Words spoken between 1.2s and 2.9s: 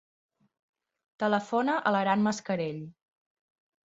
Telefona a l'Aran Mascarell.